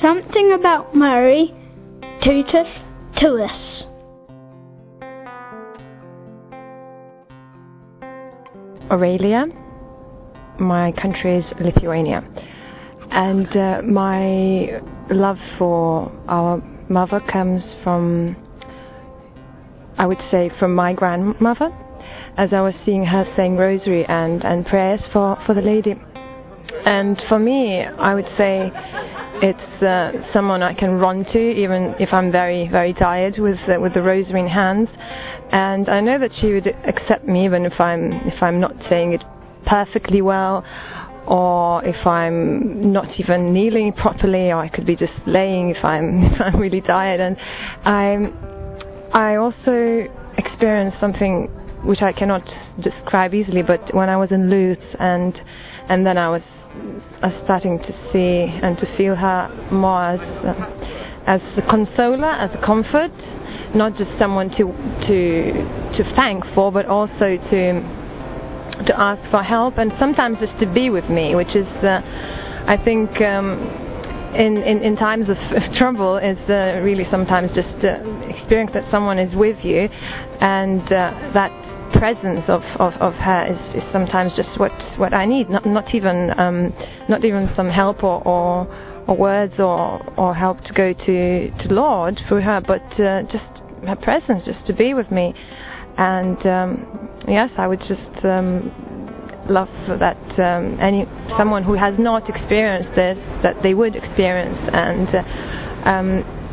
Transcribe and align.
Something 0.00 0.52
about 0.52 0.94
Mary 0.94 1.54
tuteth 2.22 2.66
to. 3.16 3.48
Aurelia. 8.90 9.46
My 10.58 10.92
country 10.92 11.38
is 11.38 11.44
Lithuania. 11.60 12.22
And 13.10 13.46
uh, 13.56 13.82
my 13.82 14.80
love 15.10 15.38
for 15.58 16.12
our 16.28 16.58
mother 16.88 17.20
comes 17.20 17.62
from, 17.82 18.36
I 19.96 20.06
would 20.06 20.20
say, 20.30 20.50
from 20.58 20.74
my 20.74 20.92
grandmother, 20.92 21.70
as 22.36 22.52
I 22.52 22.60
was 22.60 22.74
seeing 22.84 23.04
her 23.04 23.24
saying 23.36 23.56
rosary 23.56 24.04
and, 24.06 24.44
and 24.44 24.66
prayers 24.66 25.00
for, 25.12 25.38
for 25.46 25.54
the 25.54 25.62
lady. 25.62 25.94
And 26.86 27.20
for 27.28 27.38
me, 27.38 27.82
I 27.82 28.14
would 28.14 28.28
say 28.36 28.70
it's 29.42 29.82
uh, 29.82 30.12
someone 30.32 30.62
I 30.62 30.74
can 30.74 30.98
run 30.98 31.24
to, 31.32 31.38
even 31.38 31.94
if 31.98 32.12
I'm 32.12 32.30
very, 32.30 32.68
very 32.68 32.92
tired 32.92 33.38
with 33.38 33.58
uh, 33.68 33.80
with 33.80 33.94
the 33.94 34.02
rosary 34.02 34.40
in 34.40 34.48
hand. 34.48 34.88
And 35.50 35.88
I 35.88 36.00
know 36.00 36.18
that 36.18 36.30
she 36.40 36.52
would 36.52 36.66
accept 36.66 37.26
me 37.26 37.44
even 37.44 37.64
if 37.64 37.80
I'm 37.80 38.12
if 38.12 38.42
I'm 38.42 38.60
not 38.60 38.74
saying 38.88 39.12
it 39.12 39.22
perfectly 39.66 40.22
well, 40.22 40.64
or 41.26 41.84
if 41.84 42.06
I'm 42.06 42.92
not 42.92 43.18
even 43.18 43.52
kneeling 43.52 43.92
properly, 43.92 44.50
or 44.50 44.56
I 44.56 44.68
could 44.68 44.86
be 44.86 44.96
just 44.96 45.14
laying 45.26 45.70
if 45.70 45.84
I'm 45.84 46.22
if 46.32 46.40
I'm 46.40 46.56
really 46.60 46.80
tired. 46.80 47.20
And 47.20 47.36
I 47.84 48.32
I 49.12 49.36
also 49.36 50.06
experienced 50.36 50.98
something 51.00 51.48
which 51.84 52.02
I 52.02 52.12
cannot 52.12 52.48
describe 52.80 53.34
easily, 53.34 53.62
but 53.62 53.94
when 53.94 54.08
I 54.08 54.16
was 54.16 54.32
in 54.32 54.50
Lourdes 54.50 54.96
and 54.98 55.40
and 55.88 56.06
then 56.06 56.18
I 56.18 56.30
was 56.30 56.42
uh, 57.22 57.30
starting 57.44 57.78
to 57.78 57.92
see 58.12 58.44
and 58.62 58.76
to 58.78 58.96
feel 58.96 59.14
her 59.14 59.48
more 59.70 60.10
as 60.10 60.20
uh, 60.44 61.00
as 61.26 61.40
a 61.56 61.62
consoler, 61.62 62.28
as 62.28 62.50
a 62.54 62.60
comfort, 62.64 63.12
not 63.74 63.96
just 63.96 64.10
someone 64.18 64.50
to 64.50 64.64
to 65.06 65.52
to 65.96 66.14
thank 66.14 66.44
for, 66.54 66.70
but 66.70 66.86
also 66.86 67.36
to 67.50 67.80
to 68.86 69.00
ask 69.00 69.22
for 69.30 69.42
help 69.42 69.78
and 69.78 69.92
sometimes 69.98 70.38
just 70.38 70.58
to 70.58 70.66
be 70.66 70.90
with 70.90 71.08
me, 71.08 71.34
which 71.34 71.54
is, 71.54 71.66
uh, 71.84 72.00
I 72.66 72.76
think. 72.76 73.20
Um, 73.20 73.80
in, 74.34 74.56
in, 74.64 74.82
in 74.82 74.96
times 74.96 75.28
of, 75.28 75.36
of 75.38 75.62
trouble 75.76 76.16
is 76.16 76.36
uh, 76.50 76.80
really 76.82 77.06
sometimes 77.08 77.52
just 77.54 77.84
uh, 77.84 78.02
experience 78.26 78.72
that 78.72 78.90
someone 78.90 79.16
is 79.16 79.32
with 79.36 79.64
you 79.64 79.88
and 80.40 80.82
uh, 80.92 81.30
that 81.32 81.52
presence 81.98 82.40
of, 82.48 82.62
of, 82.78 82.94
of 82.94 83.14
her 83.14 83.46
is, 83.46 83.82
is 83.82 83.92
sometimes 83.92 84.32
just 84.34 84.58
what, 84.58 84.72
what 84.98 85.14
I 85.14 85.24
need. 85.24 85.50
Not, 85.50 85.66
not 85.66 85.94
even 85.94 86.38
um, 86.38 86.72
not 87.08 87.24
even 87.24 87.50
some 87.56 87.68
help 87.68 88.02
or, 88.02 88.26
or, 88.26 88.66
or 89.06 89.16
words 89.16 89.54
or, 89.58 90.02
or 90.18 90.34
help 90.34 90.60
to 90.64 90.72
go 90.72 90.92
to, 90.92 91.50
to 91.50 91.74
Lord 91.74 92.20
through 92.28 92.42
her, 92.42 92.60
but 92.60 92.82
uh, 93.00 93.22
just 93.24 93.44
her 93.86 93.96
presence, 93.96 94.44
just 94.44 94.66
to 94.66 94.72
be 94.72 94.94
with 94.94 95.10
me. 95.10 95.34
And 95.96 96.44
um, 96.46 97.10
yes, 97.28 97.50
I 97.56 97.66
would 97.66 97.80
just 97.80 98.24
um, 98.24 99.46
love 99.48 99.68
that 99.88 100.38
um, 100.38 100.78
any 100.80 101.06
someone 101.36 101.62
who 101.62 101.74
has 101.74 101.98
not 101.98 102.28
experienced 102.28 102.94
this 102.96 103.18
that 103.42 103.62
they 103.62 103.74
would 103.74 103.96
experience 103.96 104.58
and. 104.72 105.08
Uh, 105.08 105.88
um, 105.88 106.43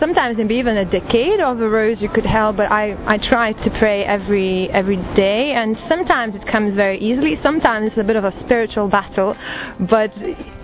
sometimes 0.00 0.38
maybe 0.38 0.56
even 0.56 0.78
a 0.78 0.84
decade 0.84 1.40
of 1.40 1.60
a 1.60 1.68
rosary 1.68 2.08
could 2.08 2.24
help 2.24 2.56
but 2.56 2.72
I, 2.72 2.96
I 3.06 3.18
try 3.18 3.52
to 3.52 3.70
pray 3.78 4.02
every 4.04 4.70
every 4.70 4.96
day. 5.14 5.52
And 5.52 5.78
sometimes 5.88 6.34
it 6.34 6.46
comes 6.46 6.74
very 6.74 6.98
easily. 6.98 7.38
Sometimes 7.42 7.90
it's 7.90 7.98
a 7.98 8.04
bit 8.04 8.16
of 8.16 8.24
a 8.24 8.32
spiritual 8.40 8.88
battle. 8.88 9.36
But 9.78 10.10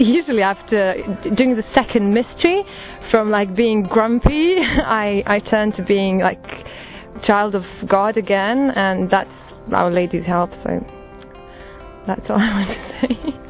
usually 0.00 0.42
after 0.42 0.94
doing 1.36 1.54
the 1.54 1.64
second 1.74 2.12
mystery 2.12 2.64
from 3.10 3.30
like 3.30 3.54
being 3.54 3.82
grumpy 3.82 4.56
I, 5.02 5.22
I 5.26 5.38
turn 5.40 5.72
to 5.72 5.82
being 5.84 6.18
like 6.18 6.44
child 7.22 7.54
of 7.54 7.64
God 7.86 8.16
again. 8.16 8.70
And 8.70 9.10
that's 9.10 9.30
Our 9.72 9.90
Lady's 9.90 10.24
help. 10.24 10.50
So 10.64 10.84
that's 12.06 12.28
all 12.30 12.38
I 12.38 12.52
want 12.58 12.70
to 12.70 13.06
say. 13.06 13.40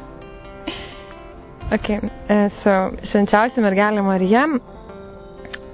Okay, 1.69 1.99
uh, 2.29 2.47
so 2.63 2.73
švenčiausia 3.11 3.59
mergelė 3.59 3.99
Marija 3.99 4.45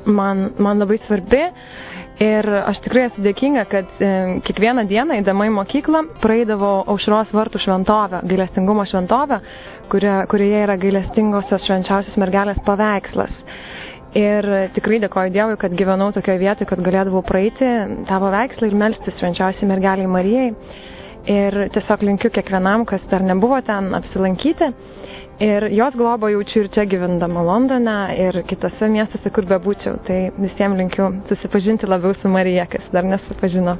man, 0.05 0.49
man 0.61 0.79
labai 0.81 0.97
svarbi 1.07 1.41
ir 2.23 2.47
aš 2.63 2.79
tikrai 2.85 3.07
esu 3.09 3.23
dėkinga, 3.25 3.63
kad 3.71 4.01
e, 4.03 4.09
kiekvieną 4.45 4.83
dieną 4.89 5.17
įdama 5.21 5.47
į 5.49 5.53
mokyklą 5.55 6.03
praeidavo 6.21 6.73
aušros 6.93 7.31
vartų 7.33 7.61
šventovę, 7.63 8.21
gailestingumo 8.29 8.85
šventovę, 8.89 9.39
kuria, 9.91 10.19
kurioje 10.31 10.61
yra 10.67 10.77
gailestingosios 10.81 11.65
švenčiausios 11.67 12.19
mergelės 12.21 12.61
paveikslas. 12.67 13.33
Ir 14.13 14.45
tikrai 14.75 14.99
dėkoju 15.01 15.31
Dievui, 15.33 15.55
kad 15.57 15.73
gyvenau 15.73 16.11
tokioje 16.13 16.37
vietoje, 16.43 16.67
kad 16.69 16.81
galėdavau 16.85 17.23
praeiti 17.25 17.65
tą 18.05 18.19
paveikslą 18.21 18.69
ir 18.69 18.75
melstis 18.77 19.17
švenčiausiai 19.17 19.69
mergeliai 19.71 20.09
Marijai. 20.11 20.51
Ir 21.31 21.55
tiesiog 21.71 22.01
linkiu 22.03 22.29
kiekvienam, 22.35 22.83
kas 22.85 23.03
dar 23.11 23.23
nebuvo 23.23 23.61
ten, 23.63 23.93
apsilankyti 23.95 24.73
Ir 25.41 25.65
jos 25.73 25.95
globą 25.97 26.29
jaučiu 26.29 26.61
ir 26.63 26.67
čia 26.75 26.83
gyvendama 26.85 27.41
Londone 27.41 27.95
ir 28.21 28.37
kitose 28.45 28.89
miestuose, 28.93 29.31
kur 29.33 29.47
bebūčiau. 29.49 29.97
Tai 30.05 30.19
visiems 30.37 30.77
linkiu 30.77 31.07
susipažinti 31.31 31.89
labiau 31.89 32.13
su 32.21 32.29
Marija, 32.29 32.67
kas 32.69 32.85
dar 32.93 33.03
nesupažino. 33.09 33.73